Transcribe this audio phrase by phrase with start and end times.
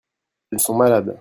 [0.51, 1.19] Elles sont malades.